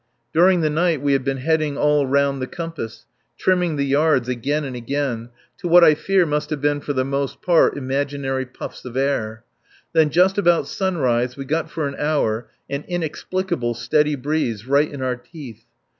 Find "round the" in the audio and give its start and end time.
2.07-2.47